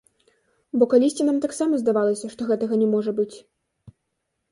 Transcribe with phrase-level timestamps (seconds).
[0.83, 3.31] Бо калісьці нам таксама здавалася, што гэтага не можа быць.